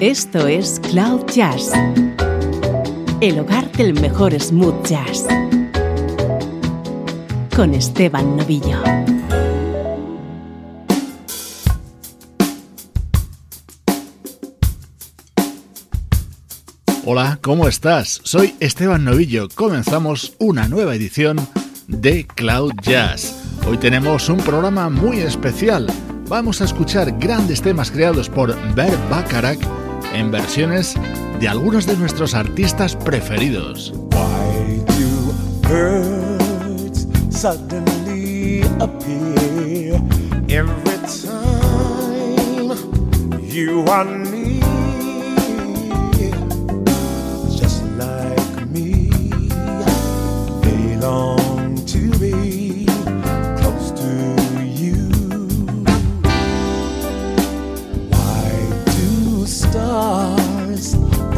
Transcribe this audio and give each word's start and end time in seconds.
Esto 0.00 0.46
es 0.46 0.80
Cloud 0.80 1.26
Jazz, 1.26 1.72
el 3.20 3.38
hogar 3.38 3.70
del 3.72 3.92
mejor 4.00 4.32
smooth 4.40 4.82
jazz, 4.86 5.26
con 7.54 7.74
Esteban 7.74 8.34
Novillo. 8.38 8.82
Hola, 17.04 17.38
¿cómo 17.42 17.68
estás? 17.68 18.22
Soy 18.24 18.54
Esteban 18.58 19.04
Novillo. 19.04 19.48
Comenzamos 19.54 20.34
una 20.38 20.66
nueva 20.66 20.94
edición 20.94 21.36
de 21.88 22.26
Cloud 22.26 22.72
Jazz. 22.80 23.34
Hoy 23.68 23.76
tenemos 23.76 24.30
un 24.30 24.38
programa 24.38 24.88
muy 24.88 25.18
especial. 25.18 25.88
Vamos 26.26 26.62
a 26.62 26.64
escuchar 26.64 27.18
grandes 27.18 27.60
temas 27.60 27.90
creados 27.90 28.30
por 28.30 28.56
Bert 28.74 29.10
Bacharach 29.10 29.79
en 30.12 30.30
versiones 30.30 30.94
de 31.40 31.48
algunos 31.48 31.86
de 31.86 31.96
nuestros 31.96 32.34
artistas 32.34 32.96
preferidos. 32.96 33.92
Why 34.12 34.82
do 34.86 35.68
birds 35.68 37.06
suddenly 37.30 38.62
appear 38.78 40.00
every 40.48 40.98
time 41.06 42.76
you 43.42 43.84
are 43.88 44.04
near? 44.04 44.60
Just 47.50 47.82
like 47.96 48.66
me, 48.70 49.10
they 50.62 50.96
long 50.96 51.39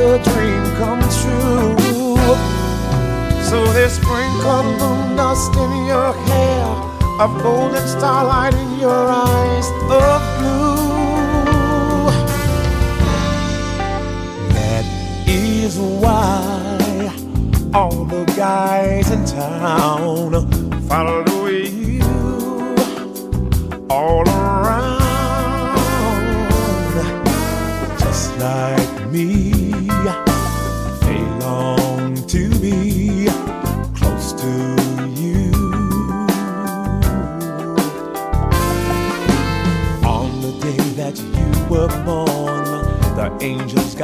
a 0.00 0.18
dream 0.22 0.64
come 0.76 1.00
true. 1.20 1.76
So 3.48 3.64
they 3.72 3.88
sprinkled 3.88 4.66
moon 4.78 5.16
dust 5.16 5.52
in 5.54 5.86
your 5.86 6.12
hair, 6.12 6.66
a 7.18 7.28
golden 7.42 7.86
starlight 7.86 8.54
in 8.54 8.78
your 8.78 9.08
eyes 9.08 9.68
of 9.90 10.20
blue. 10.38 10.60
That 14.54 14.84
is 15.26 15.78
why 15.78 17.12
all 17.74 18.04
the 18.04 18.24
guys 18.36 19.10
in 19.10 19.24
town 19.26 20.30
follow 20.88 21.39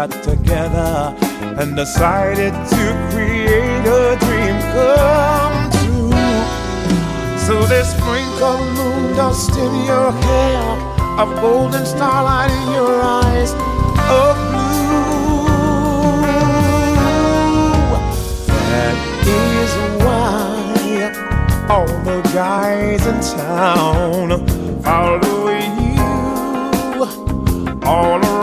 got 0.07 0.23
together 0.23 1.15
and 1.59 1.77
decided 1.77 2.53
to 2.53 3.09
create 3.11 3.87
a 3.87 4.17
dream 4.21 4.57
come 4.75 5.71
true. 5.71 6.11
So 7.39 7.65
they 7.67 7.83
sprinkle 7.83 8.45
of 8.45 8.77
moon 8.77 9.17
dust 9.17 9.51
in 9.51 9.75
your 9.85 10.13
hair, 10.13 10.63
a 11.19 11.27
golden 11.41 11.87
starlight 11.87 12.51
in 12.51 12.73
your 12.73 13.01
eyes 13.03 13.53
of 14.09 14.37
blue. 14.53 15.07
That 18.71 18.97
is 19.27 19.73
why 20.05 20.57
all 21.69 21.87
the 22.05 22.21
guys 22.35 23.07
in 23.07 23.21
town 23.39 24.47
follow 24.83 25.49
you 25.81 25.97
all 27.85 28.21
around. 28.21 28.36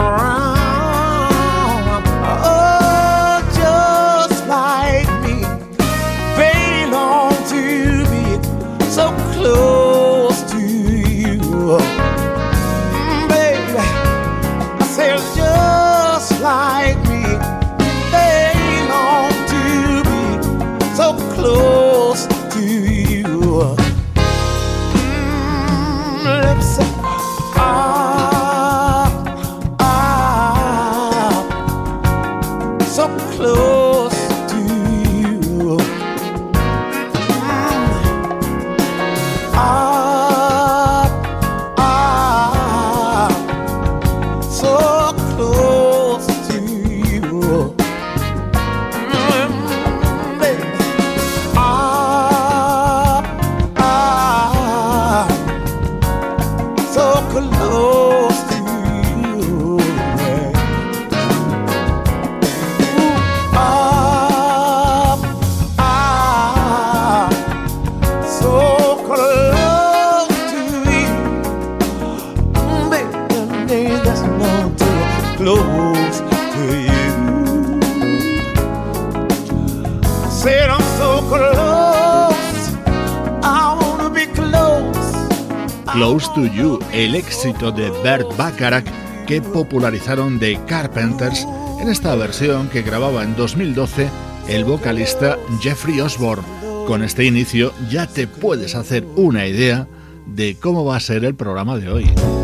To 86.31 86.45
You, 86.45 86.79
el 86.93 87.15
éxito 87.15 87.71
de 87.71 87.91
Bert 88.01 88.25
Bacharach 88.37 88.85
que 89.27 89.41
popularizaron 89.41 90.39
The 90.39 90.59
Carpenters 90.65 91.45
en 91.81 91.89
esta 91.89 92.15
versión 92.15 92.69
que 92.69 92.81
grababa 92.81 93.23
en 93.23 93.35
2012 93.35 94.09
el 94.47 94.63
vocalista 94.63 95.37
Jeffrey 95.61 95.99
Osborne. 95.99 96.43
Con 96.87 97.03
este 97.03 97.25
inicio 97.25 97.73
ya 97.89 98.07
te 98.07 98.27
puedes 98.27 98.75
hacer 98.75 99.05
una 99.15 99.45
idea 99.47 99.87
de 100.25 100.55
cómo 100.59 100.85
va 100.85 100.95
a 100.95 101.01
ser 101.01 101.25
el 101.25 101.35
programa 101.35 101.77
de 101.77 101.89
hoy. 101.89 102.42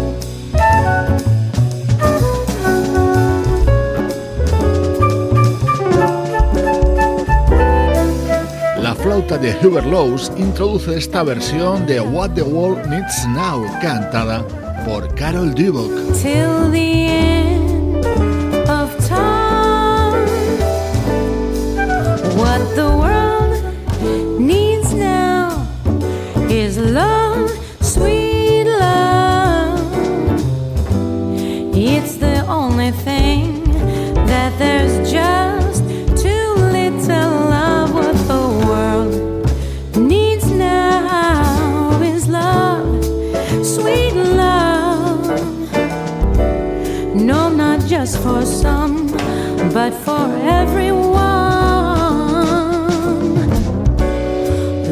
De 9.42 9.56
Hubert 9.64 9.86
Laws 9.86 10.32
introduce 10.38 10.98
esta 10.98 11.24
versión 11.24 11.86
de 11.86 12.02
What 12.02 12.32
the 12.32 12.42
World 12.42 12.88
Needs 12.88 13.28
Now, 13.30 13.66
cantada 13.82 14.46
por 14.86 15.14
Carol 15.16 15.54
Duboc. 15.54 15.92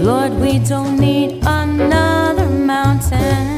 Lord, 0.07 0.39
we 0.39 0.59
don't 0.59 0.98
need 0.98 1.44
another 1.45 2.48
mountain. 2.48 3.56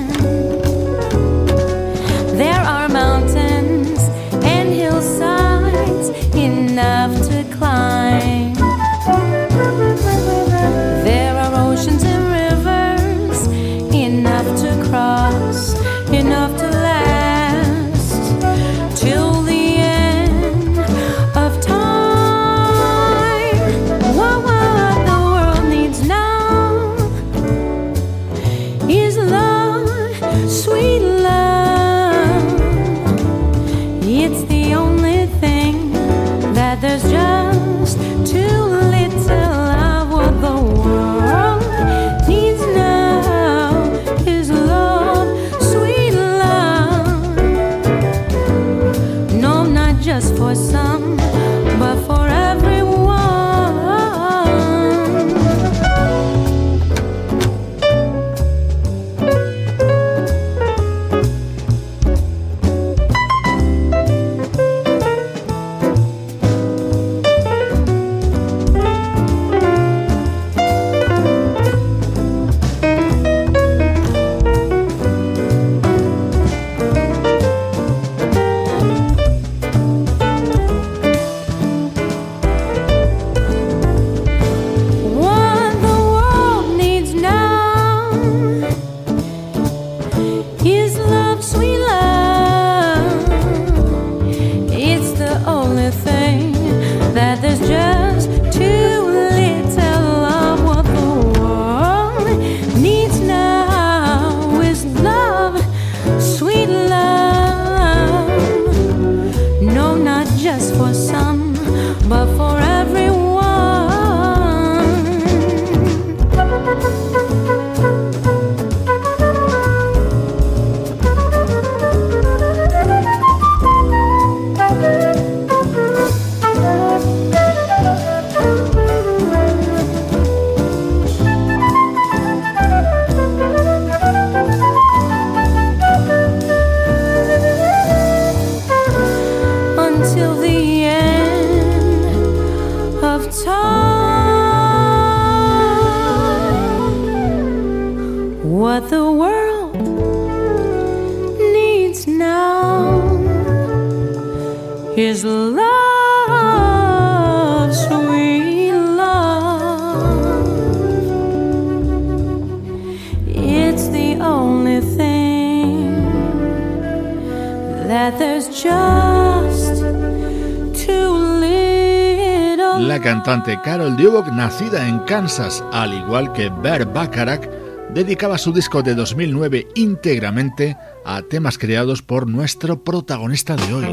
Carol 173.30 173.96
Duboc, 173.96 174.28
nacida 174.32 174.88
en 174.88 174.98
Kansas, 175.02 175.64
al 175.72 175.94
igual 175.94 176.34
que 176.34 176.50
Bert 176.50 176.92
Bacharach, 176.92 177.48
dedicaba 177.94 178.40
su 178.40 178.52
disco 178.52 178.82
de 178.82 178.96
2009 178.96 179.68
íntegramente 179.76 180.76
a 181.06 181.22
temas 181.22 181.60
creados 181.60 182.02
por 182.02 182.28
nuestro 182.28 182.84
protagonista 182.84 183.56
de 183.56 183.72
hoy. 183.72 183.86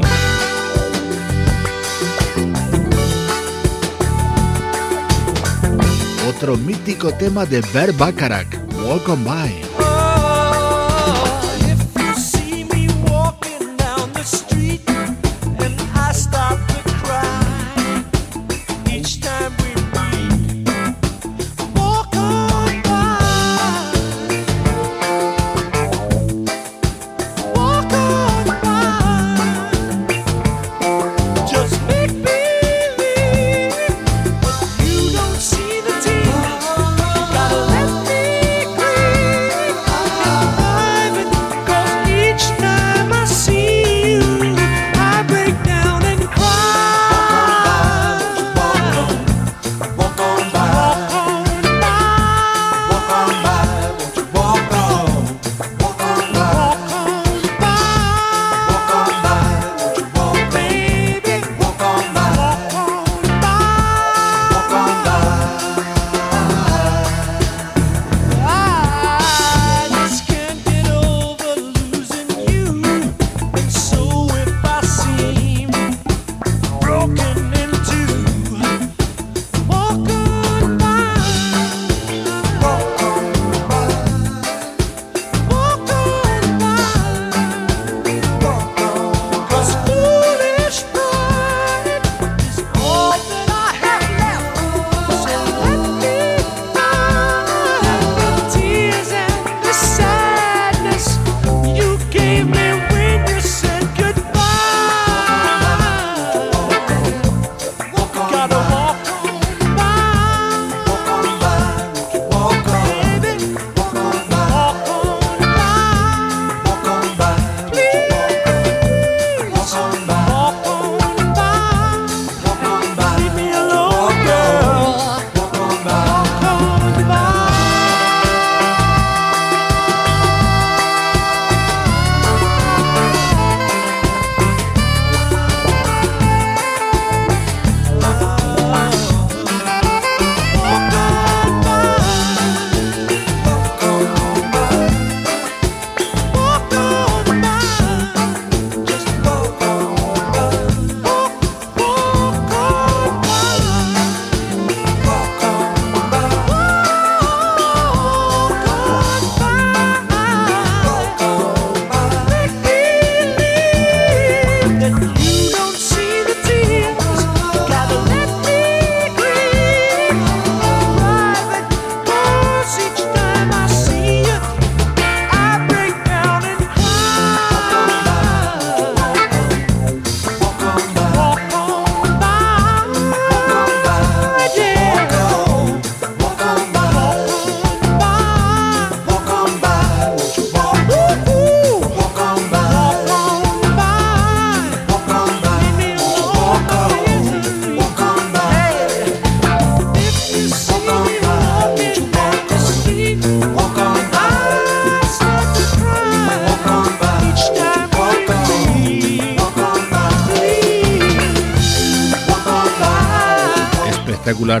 Otro 6.27 6.57
mítico 6.57 7.11
tema 7.11 7.45
de 7.45 7.61
Bert 7.71 7.95
Bacharach, 7.95 8.47
Welcome 8.83 9.23
By. 9.23 9.66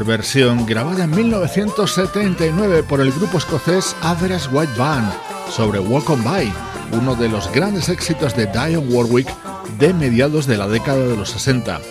Versión 0.07 0.65
grabada 0.65 1.03
en 1.03 1.11
1979 1.11 2.83
por 2.83 3.01
el 3.01 3.11
grupo 3.11 3.37
escocés 3.37 3.95
Average 4.01 4.47
White 4.49 4.73
Band 4.77 5.11
sobre 5.51 5.79
Walk 5.79 6.09
On 6.09 6.23
By, 6.23 6.51
uno 6.93 7.13
de 7.15 7.27
los 7.27 7.51
grandes 7.51 7.89
éxitos 7.89 8.35
de 8.35 8.47
Dionne 8.47 8.87
Warwick 8.89 9.27
de 9.77 9.93
mediados 9.93 10.47
de 10.47 10.57
la 10.57 10.67
década 10.67 11.05
de 11.05 11.15
los 11.17 11.29
60. 11.31 11.81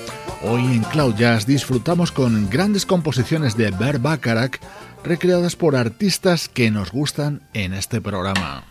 Hoy 0.43 0.63
en 0.63 0.83
Cloud 0.85 1.15
Jazz 1.17 1.47
disfrutamos 1.47 2.11
con 2.11 2.49
grandes 2.49 2.87
composiciones 2.87 3.57
de 3.57 3.71
Bert 3.71 4.01
Bacharach 4.01 4.59
recreadas 5.05 5.55
por 5.55 5.77
artistas 5.77 6.49
que 6.49 6.71
nos 6.71 6.91
gustan 6.91 7.43
en 7.53 7.75
este 7.75 8.01
programa. 8.01 8.65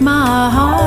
My 0.00 0.48
heart. 0.50 0.79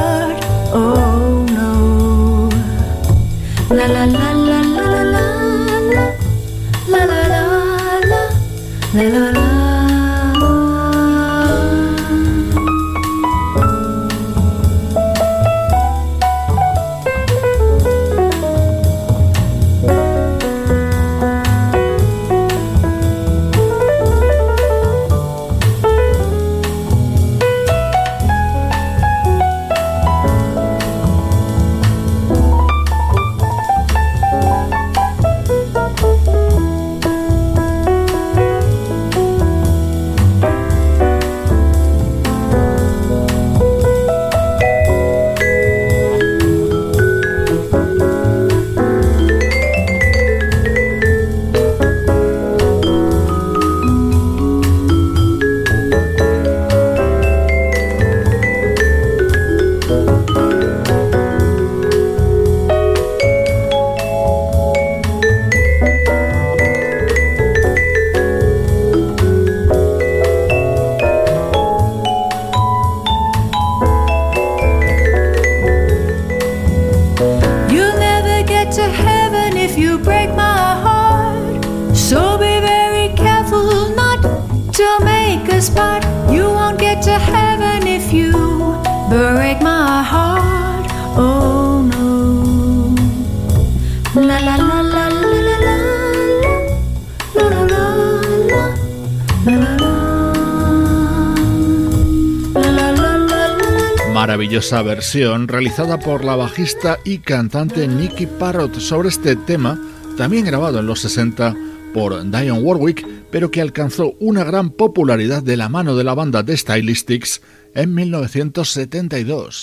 Versión 104.71 105.47
realizada 105.47 105.99
por 105.99 106.23
la 106.23 106.35
bajista 106.35 106.97
y 107.03 107.19
cantante 107.19 107.87
Nicky 107.87 108.25
Parrott 108.25 108.79
sobre 108.79 109.09
este 109.09 109.35
tema, 109.35 109.79
también 110.17 110.45
grabado 110.45 110.79
en 110.79 110.85
los 110.85 111.01
60 111.01 111.53
por 111.93 112.23
Dionne 112.23 112.61
Warwick, 112.61 113.05
pero 113.29 113.51
que 113.51 113.61
alcanzó 113.61 114.13
una 114.19 114.43
gran 114.43 114.69
popularidad 114.71 115.43
de 115.43 115.57
la 115.57 115.69
mano 115.69 115.95
de 115.95 116.05
la 116.05 116.13
banda 116.13 116.43
de 116.43 116.55
Stylistics 116.55 117.41
en 117.75 117.93
1972. 117.93 119.61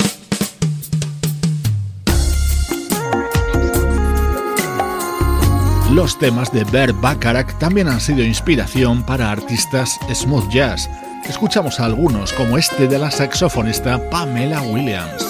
Los 5.92 6.18
temas 6.18 6.52
de 6.52 6.64
Bert 6.64 7.00
Bacharach 7.00 7.58
también 7.58 7.88
han 7.88 8.00
sido 8.00 8.22
inspiración 8.22 9.04
para 9.04 9.32
artistas 9.32 9.98
smooth 10.14 10.48
jazz. 10.50 10.88
Escuchamos 11.30 11.78
a 11.78 11.84
algunos 11.84 12.32
como 12.32 12.58
este 12.58 12.88
de 12.88 12.98
la 12.98 13.08
saxofonista 13.08 14.00
Pamela 14.10 14.62
Williams. 14.62 15.29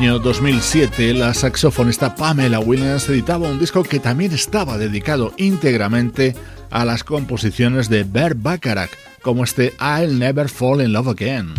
Año 0.00 0.18
2007, 0.18 1.12
la 1.12 1.34
saxofonista 1.34 2.14
Pamela 2.14 2.58
Williams 2.58 3.06
editaba 3.10 3.50
un 3.50 3.58
disco 3.58 3.82
que 3.82 4.00
también 4.00 4.32
estaba 4.32 4.78
dedicado 4.78 5.34
íntegramente 5.36 6.34
a 6.70 6.86
las 6.86 7.04
composiciones 7.04 7.90
de 7.90 8.04
Bert 8.04 8.38
Bacharach, 8.40 8.88
como 9.20 9.44
este 9.44 9.74
I'll 9.78 10.18
Never 10.18 10.48
Fall 10.48 10.80
in 10.80 10.94
Love 10.94 11.08
Again. 11.08 11.52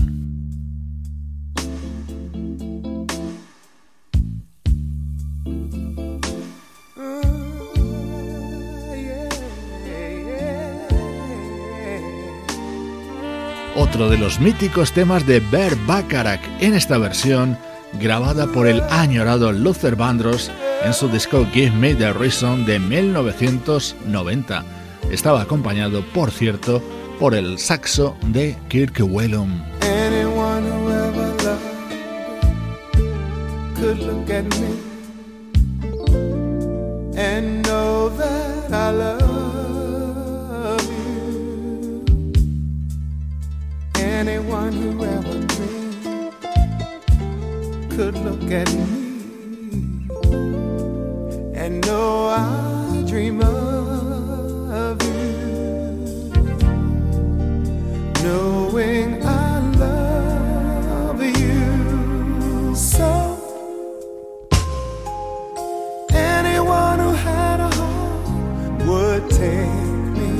Otro 13.75 14.09
de 14.09 14.17
los 14.17 14.39
míticos 14.39 14.93
temas 14.93 15.27
de 15.27 15.41
Bert 15.41 15.77
Bacharach 15.85 16.41
en 16.59 16.73
esta 16.73 16.97
versión 16.97 17.55
grabada 17.99 18.47
por 18.47 18.67
el 18.67 18.81
añorado 18.89 19.51
Luther 19.51 19.95
Vandross 19.95 20.51
en 20.83 20.93
su 20.93 21.07
disco 21.09 21.45
Give 21.53 21.71
Me 21.71 21.95
the 21.95 22.13
Reason 22.13 22.65
de 22.65 22.79
1990. 22.79 24.63
Estaba 25.11 25.41
acompañado, 25.41 26.03
por 26.13 26.31
cierto, 26.31 26.81
por 27.19 27.35
el 27.35 27.59
saxo 27.59 28.15
de 28.27 28.57
Kirk 28.69 28.99
Whelan. 29.01 29.65
anyone 44.21 44.73
who 44.73 45.80
could 48.01 48.17
look 48.25 48.51
at 48.51 48.67
me 48.73 48.81
and 51.53 51.85
know 51.85 52.29
I 52.29 53.03
dream 53.05 53.39
of 53.41 54.97
you, 55.03 56.33
knowing 58.23 59.23
I 59.23 59.59
love 59.85 61.21
you 61.21 62.75
so. 62.75 63.11
Anyone 66.11 66.97
who 67.03 67.11
had 67.29 67.59
a 67.59 67.69
heart 67.69 68.81
would 68.87 69.29
take 69.29 70.05
me 70.17 70.33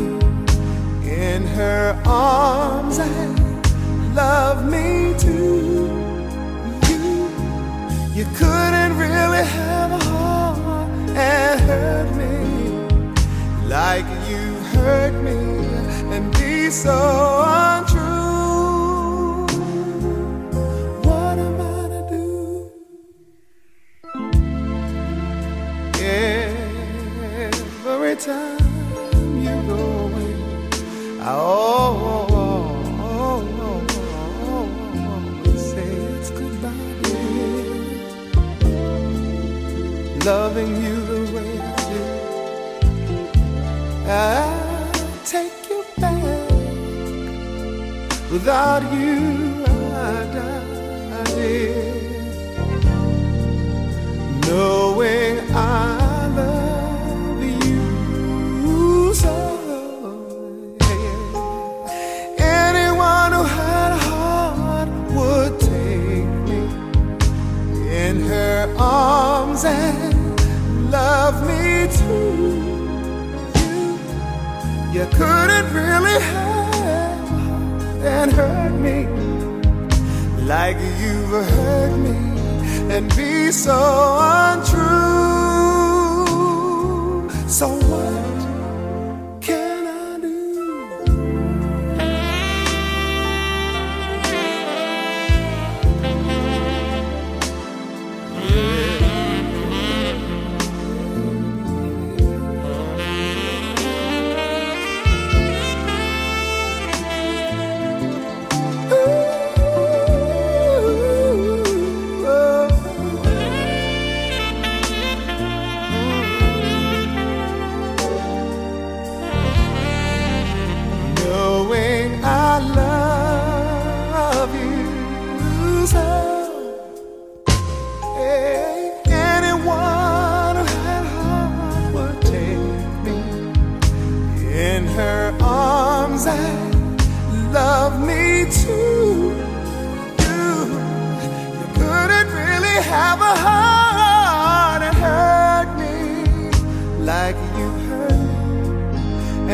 in 1.28 1.46
her 1.60 2.02
arms 2.08 2.98
and 2.98 4.16
love 4.16 4.66
me 4.66 5.14
too. 5.20 5.81
You, 8.14 8.26
couldn't 8.36 8.98
really 8.98 9.46
have 9.46 9.92
a 9.92 10.04
heart 10.04 10.90
and 11.16 11.62
hurt 11.62 12.16
me 12.18 13.68
like 13.70 14.06
you 14.30 14.54
hurt 14.76 15.14
me 15.24 15.38
and 16.14 16.30
be 16.34 16.70
so 16.70 17.44
untrue. 17.48 18.21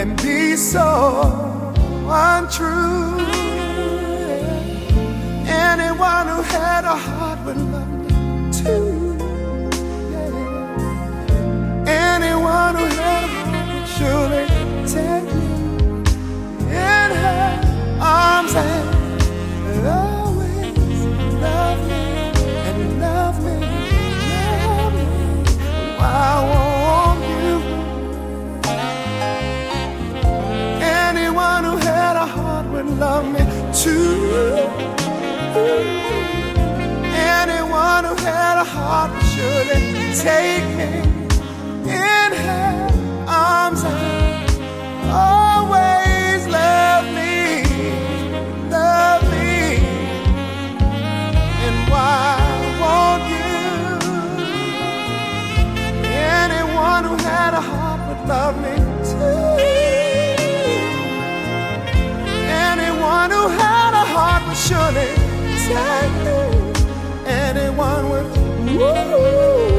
And 0.08 0.22
be 0.22 0.56
so 0.56 1.44
untrue. 2.08 3.20
Anyone 5.48 6.28
who 6.28 6.42
had 6.42 6.84
a 6.86 6.96
heart 6.96 7.40
would 7.46 7.58
love 7.58 7.94
me 8.06 8.52
too. 8.52 9.18
Anyone 11.88 12.76
who 12.76 12.86
love 33.00 33.26
me 33.26 33.40
too. 33.74 34.68
Anyone 37.04 38.04
who 38.06 38.16
had 38.26 38.58
a 38.60 38.64
heart 38.64 39.12
surely 39.32 39.82
take 40.16 40.66
me 40.80 40.92
in 41.86 42.30
her 42.46 42.90
arms 43.28 43.84
and 43.84 45.12
always 45.12 46.48
love 46.48 47.06
me, 47.18 47.64
love 48.72 49.24
me. 49.32 49.78
And 51.66 51.78
why 51.92 52.40
won't 52.82 53.24
you? 53.36 53.60
Anyone 56.08 57.04
who 57.04 57.16
had 57.24 57.54
a 57.54 57.62
heart 57.62 58.00
would 58.08 58.28
love 58.28 58.56
me 58.62 58.87
One 63.18 63.32
who 63.32 63.48
had 63.48 63.94
a 64.04 64.06
heart 64.14 64.44
would 64.48 64.62
surely 64.68 65.10
take. 65.66 66.18
Anyone 67.26 68.10
with. 68.12 68.30
Woo-hoo. 68.80 69.77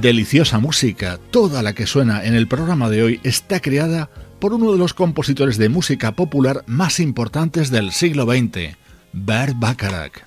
Deliciosa 0.00 0.58
música, 0.58 1.18
toda 1.30 1.62
la 1.62 1.74
que 1.74 1.86
suena 1.86 2.24
en 2.24 2.32
el 2.32 2.48
programa 2.48 2.88
de 2.88 3.02
hoy 3.02 3.20
está 3.22 3.60
creada 3.60 4.08
por 4.38 4.54
uno 4.54 4.72
de 4.72 4.78
los 4.78 4.94
compositores 4.94 5.58
de 5.58 5.68
música 5.68 6.12
popular 6.12 6.64
más 6.66 7.00
importantes 7.00 7.70
del 7.70 7.92
siglo 7.92 8.24
XX, 8.24 8.78
Bert 9.12 9.58
Bacharach. 9.58 10.22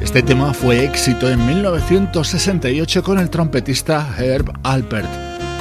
Este 0.00 0.22
tema 0.22 0.54
fue 0.54 0.84
éxito 0.84 1.28
en 1.28 1.44
1968 1.44 3.02
con 3.02 3.18
el 3.18 3.28
trompetista 3.30 4.14
Herb 4.16 4.52
Alpert. 4.62 5.10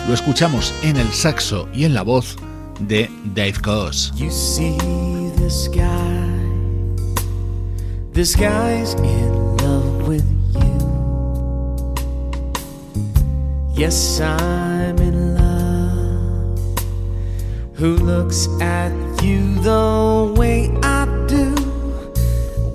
Lo 0.07 0.13
escuchamos 0.13 0.75
en 0.83 0.97
el 0.97 1.07
saxo 1.07 1.67
y 1.73 1.85
en 1.85 1.95
la 1.95 2.03
voz 2.03 2.37
de 2.87 3.09
Dave 3.33 3.61
Coase. 3.61 4.11
You 4.15 4.29
see 4.29 4.77
the 5.35 5.49
sky, 5.49 6.29
the 8.13 8.25
sky's 8.25 8.93
in 8.95 9.57
love 9.57 10.07
with 10.07 10.25
you. 10.55 10.79
Yes, 13.73 14.19
I'm 14.19 14.97
in 14.97 15.35
love. 15.35 16.79
Who 17.75 17.95
looks 17.95 18.47
at 18.61 18.91
you 19.23 19.55
the 19.61 20.33
way 20.37 20.69
I 20.83 21.05
do? 21.27 21.55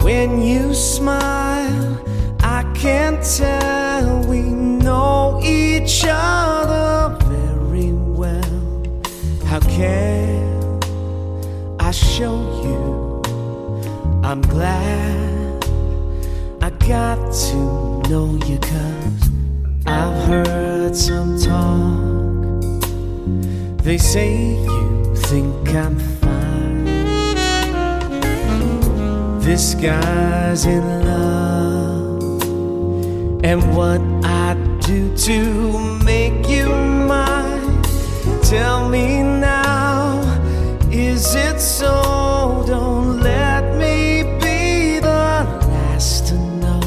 When 0.03 0.43
you 0.43 0.75
smile, 0.75 2.01
I 2.41 2.63
can 2.75 3.23
tell 3.23 4.25
we 4.27 4.41
know 4.41 5.41
each 5.43 6.05
other 6.07 7.24
can 9.75 10.79
I 11.81 11.91
show 11.91 12.37
you? 12.65 13.23
I'm 14.23 14.41
glad 14.41 15.65
I 16.63 16.71
got 16.89 17.19
to 17.47 17.57
know 18.09 18.39
you 18.47 18.59
cause 18.59 19.31
I've 19.87 20.17
heard 20.29 20.95
some 20.97 21.39
talk. 21.41 22.05
They 23.83 23.99
say 23.99 24.31
you 24.69 25.15
think 25.29 25.69
I'm 25.75 25.99
fine. 26.21 26.85
This 29.41 29.75
guy's 29.75 30.65
in 30.67 30.85
love. 31.05 32.23
And 33.45 33.61
what 33.77 34.01
I 34.25 34.55
do 34.87 35.15
to 35.29 35.39
make 36.05 36.49
you 36.49 36.67
mine. 36.69 37.83
Tell 38.43 38.89
me 38.89 39.23
now, 39.23 39.64
is 41.15 41.35
it 41.37 41.61
so? 41.61 42.65
Don't 42.67 43.21
let 43.21 43.77
me 43.77 44.25
be 44.43 44.99
the 44.99 45.25
last 45.75 46.27
to 46.29 46.35
know. 46.61 46.81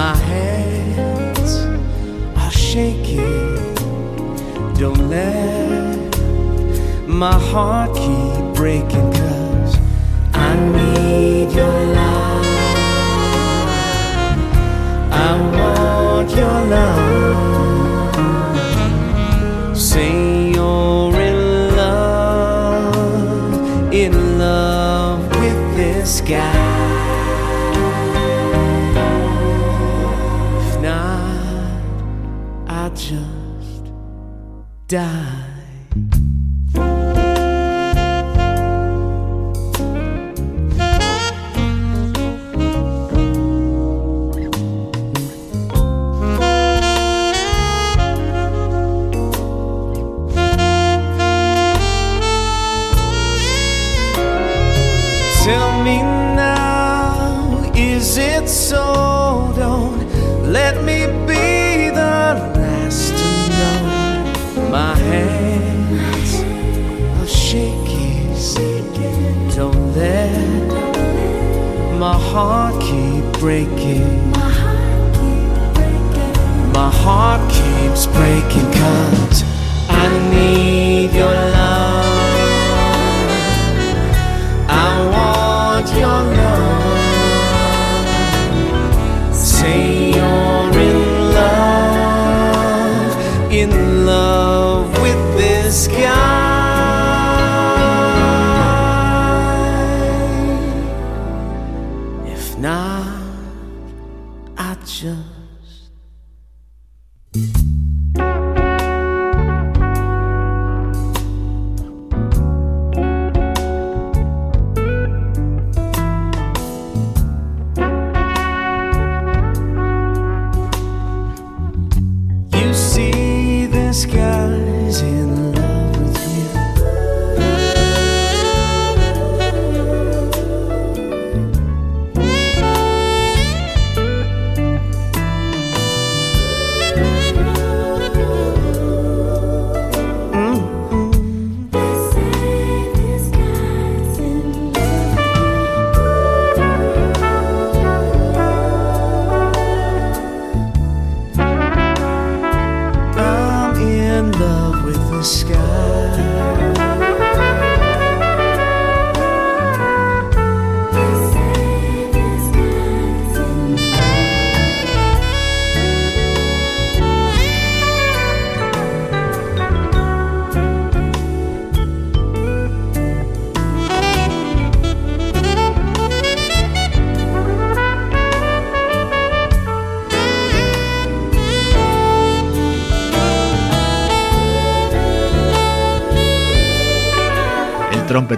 My 0.00 0.14
hands 0.32 1.52
are 2.42 2.52
shaking. 2.52 3.74
Don't 4.74 5.08
let 5.08 6.18
my 7.08 7.38
heart 7.50 7.90
keep 7.96 8.44
breaking, 8.54 9.10
cause 9.20 9.74
I 10.32 10.50
need 10.76 11.50
your 11.60 11.78
love. 11.98 12.46
I 15.26 15.30
want 15.56 16.30
your 16.30 16.58
love. 16.74 17.05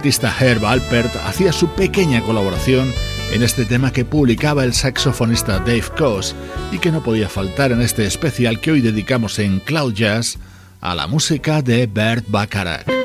Trompetista 0.09 0.43
Herb 0.43 0.65
Alpert 0.65 1.15
hacía 1.17 1.53
su 1.53 1.69
pequeña 1.69 2.23
colaboración 2.23 2.95
en 3.31 3.43
este 3.43 3.67
tema 3.67 3.93
que 3.93 4.07
publicaba 4.07 4.65
el 4.65 4.73
saxofonista 4.73 5.59
Dave 5.59 5.85
Coase 5.99 6.35
y 6.73 6.79
que 6.79 6.91
no 6.91 7.03
podía 7.03 7.29
faltar 7.29 7.73
en 7.73 7.83
este 7.83 8.07
especial 8.07 8.59
que 8.59 8.71
hoy 8.71 8.81
dedicamos 8.81 9.39
en 9.39 9.61
Cloud 9.61 9.93
Jazz 9.93 10.39
a 10.81 10.95
la 10.95 11.09
música 11.09 11.61
de 11.61 11.87
Bert 11.87 12.25
Bacharach. 12.27 12.98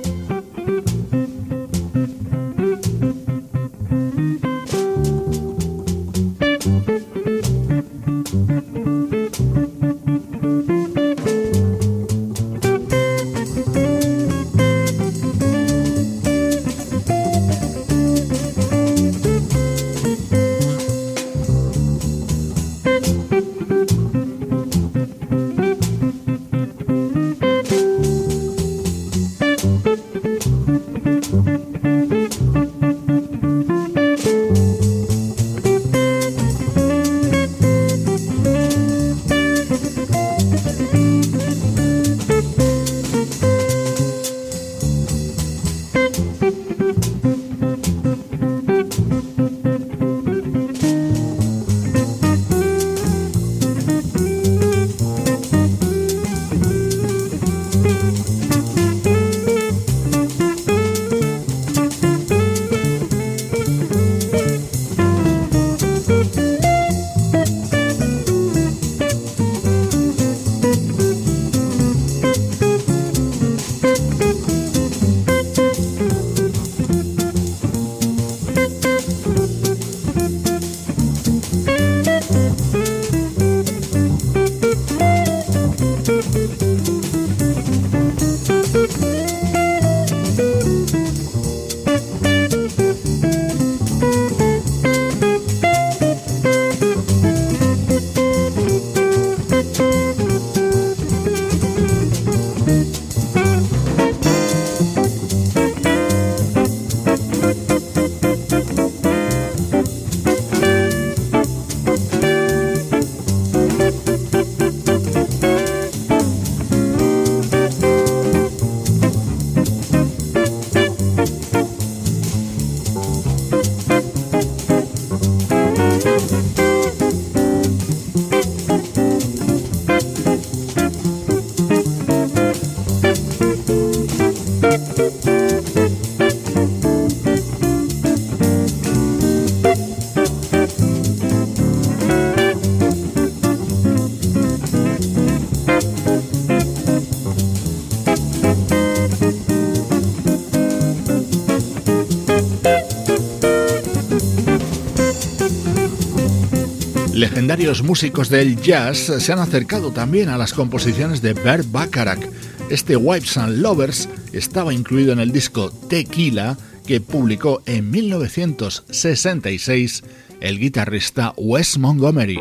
Legendarios 157.54 157.84
músicos 157.84 158.30
del 158.30 158.60
jazz 158.60 158.98
se 158.98 159.32
han 159.32 159.38
acercado 159.38 159.92
también 159.92 160.30
a 160.30 160.40
las 160.40 160.54
composiciones 160.54 161.22
de 161.22 161.34
Bert 161.34 161.72
Bacharach. 161.72 162.28
Este 162.72 162.96
Wives 162.96 163.38
and 163.38 163.60
Lovers 163.60 164.10
estaba 164.32 164.74
incluido 164.74 165.14
en 165.14 165.20
el 165.20 165.32
disco 165.32 165.70
Tequila 165.70 166.58
que 166.88 167.00
publicó 167.00 167.62
en 167.68 167.92
1966 167.92 170.04
el 170.42 170.58
guitarrista 170.58 171.36
Wes 171.38 171.78
Montgomery. 171.78 172.40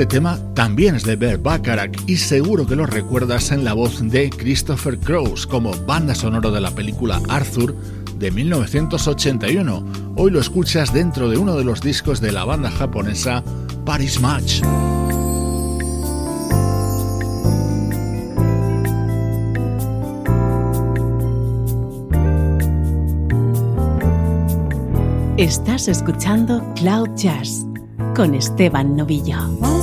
Este 0.00 0.16
tema 0.16 0.38
también 0.54 0.94
es 0.94 1.04
de 1.04 1.14
Bert 1.14 1.42
Bacharach 1.42 1.94
y 2.06 2.16
seguro 2.16 2.66
que 2.66 2.74
lo 2.74 2.86
recuerdas 2.86 3.52
en 3.52 3.66
la 3.66 3.74
voz 3.74 4.00
de 4.00 4.30
Christopher 4.30 4.98
Crowe 4.98 5.34
como 5.46 5.72
banda 5.84 6.14
sonoro 6.14 6.50
de 6.50 6.62
la 6.62 6.70
película 6.70 7.20
Arthur 7.28 7.76
de 8.16 8.30
1981. 8.30 9.84
Hoy 10.16 10.30
lo 10.30 10.40
escuchas 10.40 10.94
dentro 10.94 11.28
de 11.28 11.36
uno 11.36 11.54
de 11.54 11.64
los 11.64 11.82
discos 11.82 12.22
de 12.22 12.32
la 12.32 12.46
banda 12.46 12.70
japonesa 12.70 13.44
Paris 13.84 14.18
Match. 14.22 14.62
Estás 25.36 25.88
escuchando 25.88 26.64
Cloud 26.74 27.10
Jazz 27.16 27.66
con 28.16 28.34
Esteban 28.34 28.96
Novillo. 28.96 29.79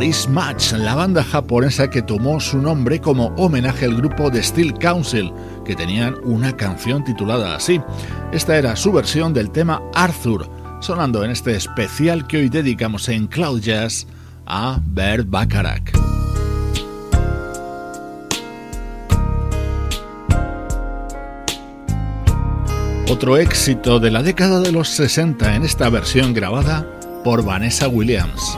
Paris 0.00 0.30
Match, 0.30 0.72
la 0.72 0.94
banda 0.94 1.22
japonesa 1.22 1.90
que 1.90 2.00
tomó 2.00 2.40
su 2.40 2.56
nombre 2.56 3.02
como 3.02 3.34
homenaje 3.36 3.84
al 3.84 3.96
grupo 3.96 4.30
de 4.30 4.42
Steel 4.42 4.72
Council, 4.78 5.30
que 5.62 5.76
tenían 5.76 6.16
una 6.24 6.56
canción 6.56 7.04
titulada 7.04 7.54
así. 7.54 7.82
Esta 8.32 8.56
era 8.56 8.76
su 8.76 8.92
versión 8.92 9.34
del 9.34 9.50
tema 9.50 9.82
Arthur, 9.94 10.48
sonando 10.80 11.22
en 11.22 11.30
este 11.30 11.54
especial 11.54 12.26
que 12.26 12.38
hoy 12.38 12.48
dedicamos 12.48 13.10
en 13.10 13.26
Cloud 13.26 13.60
Jazz 13.60 14.06
a 14.46 14.80
Bert 14.82 15.28
Bacharach. 15.28 15.92
Otro 23.10 23.36
éxito 23.36 24.00
de 24.00 24.10
la 24.10 24.22
década 24.22 24.60
de 24.60 24.72
los 24.72 24.88
60 24.88 25.56
en 25.56 25.64
esta 25.64 25.90
versión 25.90 26.32
grabada 26.32 26.86
por 27.22 27.44
Vanessa 27.44 27.86
Williams. 27.86 28.56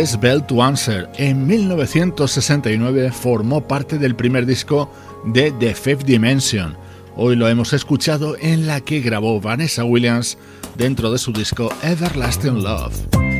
Les 0.00 0.18
Bell 0.18 0.42
to 0.46 0.62
Answer. 0.62 1.10
En 1.16 1.46
1969 1.46 3.12
formó 3.12 3.60
parte 3.60 3.98
del 3.98 4.16
primer 4.16 4.46
disco 4.46 4.90
de 5.26 5.52
The 5.60 5.74
Fifth 5.74 6.06
Dimension. 6.06 6.74
Hoy 7.16 7.36
lo 7.36 7.46
hemos 7.46 7.74
escuchado 7.74 8.34
en 8.40 8.66
la 8.66 8.80
que 8.80 9.00
grabó 9.00 9.42
Vanessa 9.42 9.84
Williams 9.84 10.38
dentro 10.78 11.12
de 11.12 11.18
su 11.18 11.34
disco 11.34 11.68
Everlasting 11.82 12.62
Love. 12.62 13.39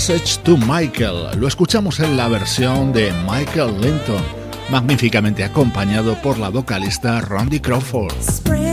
Message 0.00 0.38
to 0.44 0.56
Michael. 0.56 1.38
Lo 1.38 1.46
escuchamos 1.46 2.00
en 2.00 2.16
la 2.16 2.26
versión 2.26 2.90
de 2.90 3.12
Michael 3.28 3.78
Linton, 3.82 4.22
magníficamente 4.70 5.44
acompañado 5.44 6.14
por 6.22 6.38
la 6.38 6.48
vocalista 6.48 7.20
Randy 7.20 7.60
Crawford. 7.60 8.69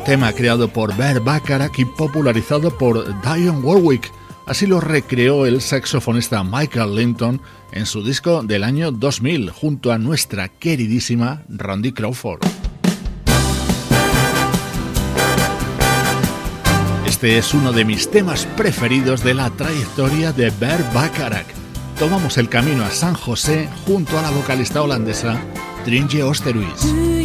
Tema 0.00 0.32
creado 0.32 0.68
por 0.68 0.96
Bert 0.96 1.22
Bacharach 1.22 1.78
y 1.78 1.84
popularizado 1.84 2.76
por 2.76 3.04
Dionne 3.22 3.60
Warwick. 3.60 4.12
Así 4.46 4.66
lo 4.66 4.80
recreó 4.80 5.46
el 5.46 5.60
saxofonista 5.60 6.42
Michael 6.44 6.94
Linton 6.94 7.40
en 7.72 7.86
su 7.86 8.02
disco 8.02 8.42
del 8.42 8.64
año 8.64 8.90
2000 8.90 9.50
junto 9.50 9.92
a 9.92 9.98
nuestra 9.98 10.48
queridísima 10.48 11.42
Randy 11.48 11.92
Crawford. 11.92 12.40
Este 17.06 17.38
es 17.38 17.54
uno 17.54 17.72
de 17.72 17.84
mis 17.84 18.10
temas 18.10 18.46
preferidos 18.56 19.22
de 19.22 19.34
la 19.34 19.50
trayectoria 19.50 20.32
de 20.32 20.50
Bert 20.50 20.92
Bacharach. 20.92 21.46
Tomamos 21.98 22.38
el 22.38 22.48
camino 22.48 22.84
a 22.84 22.90
San 22.90 23.14
José 23.14 23.68
junto 23.86 24.18
a 24.18 24.22
la 24.22 24.30
vocalista 24.30 24.82
holandesa 24.82 25.40
Trinje 25.84 26.22
Oosterhuis. 26.22 27.15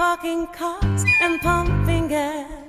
Parking 0.00 0.46
cars 0.46 1.04
and 1.20 1.38
pumping 1.42 2.08
gas. 2.08 2.59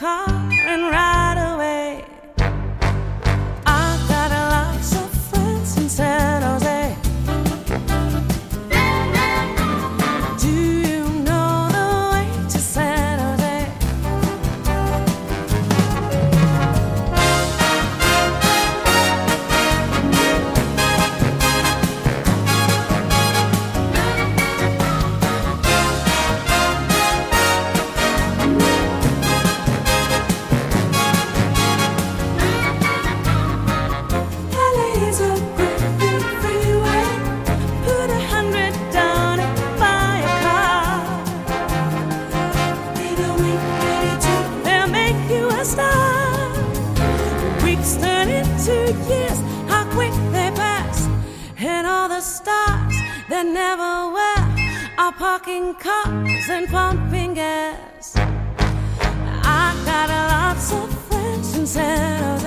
Car 0.00 0.39
never 53.42 54.12
were 54.12 54.40
are 54.98 55.12
parking 55.12 55.74
cars 55.74 56.48
and 56.50 56.68
pumping 56.68 57.34
gas. 57.34 58.14
I 58.16 59.74
got 59.84 60.08
lots 60.10 60.72
of 60.72 60.88
friends 61.08 61.56
in 61.56 61.66
San 61.66 62.39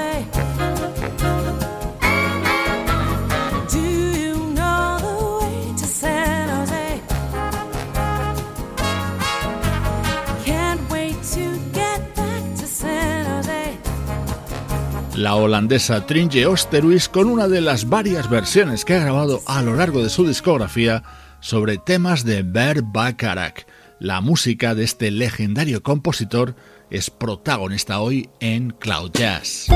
La 15.23 15.35
holandesa 15.35 16.05
Trinje 16.05 16.45
Oosterhuis 16.45 17.07
con 17.07 17.29
una 17.29 17.47
de 17.47 17.61
las 17.61 17.87
varias 17.87 18.29
versiones 18.29 18.83
que 18.83 18.95
ha 18.95 18.99
grabado 18.99 19.41
a 19.45 19.61
lo 19.61 19.73
largo 19.73 20.03
de 20.03 20.09
su 20.09 20.27
discografía 20.27 21.01
sobre 21.39 21.77
temas 21.77 22.25
de 22.25 22.43
Bert 22.43 22.83
Bacharach. 22.91 23.65
La 23.99 24.19
música 24.19 24.75
de 24.75 24.83
este 24.83 25.11
legendario 25.11 25.81
compositor 25.81 26.57
es 26.89 27.09
protagonista 27.09 28.01
hoy 28.01 28.29
en 28.41 28.71
Cloud 28.71 29.11
Jazz. 29.13 29.67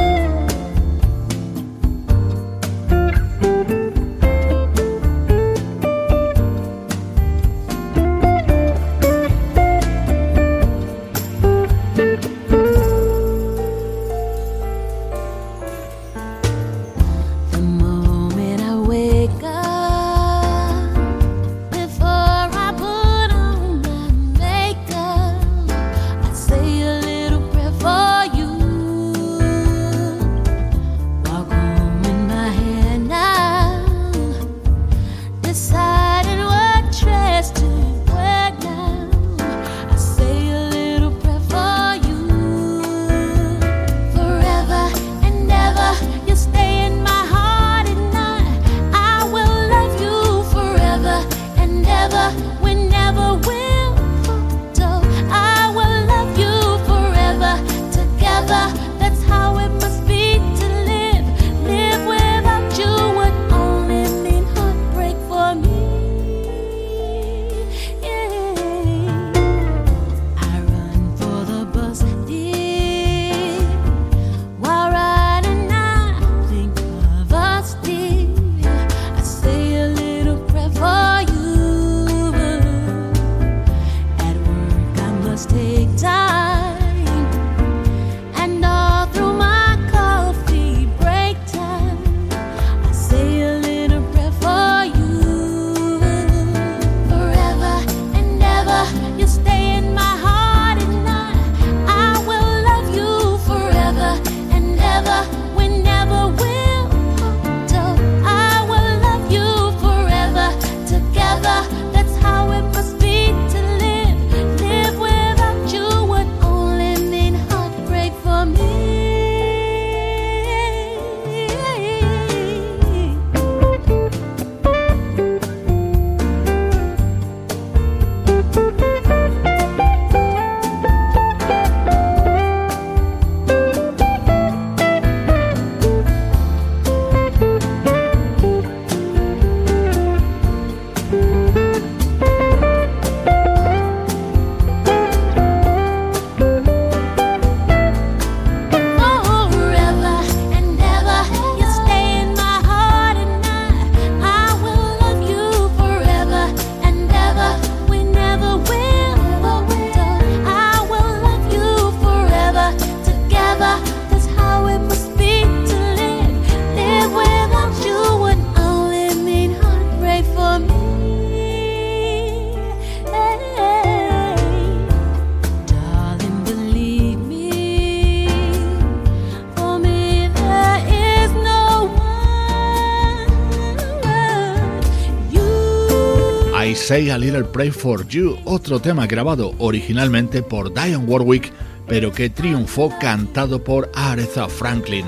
A 186.98 187.18
Little 187.18 187.44
Pray 187.44 187.70
for 187.70 188.08
You, 188.08 188.40
otro 188.44 188.80
tema 188.80 189.06
grabado 189.06 189.54
originalmente 189.60 190.42
por 190.42 190.74
Diane 190.74 190.98
Warwick, 190.98 191.54
pero 191.88 192.12
que 192.12 192.32
triunfó 192.32 192.92
cantado 193.00 193.64
por 193.64 193.92
Aretha 193.94 194.50
Franklin. 194.50 195.06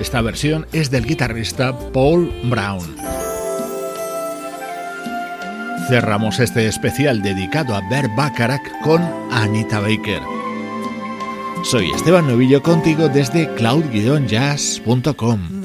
Esta 0.00 0.22
versión 0.22 0.66
es 0.72 0.90
del 0.90 1.04
guitarrista 1.04 1.78
Paul 1.92 2.32
Brown. 2.44 2.96
Cerramos 5.90 6.40
este 6.40 6.68
especial 6.68 7.20
dedicado 7.20 7.74
a 7.74 7.86
Bert 7.90 8.16
Bacharach 8.16 8.80
con 8.82 9.02
Anita 9.30 9.80
Baker. 9.80 10.22
Soy 11.64 11.90
Esteban 11.90 12.28
Novillo 12.28 12.62
contigo 12.62 13.10
desde 13.10 13.46
cloud-jazz.com. 13.56 15.55